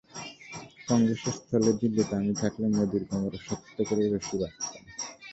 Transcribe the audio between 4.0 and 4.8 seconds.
রশি বাঁধতাম।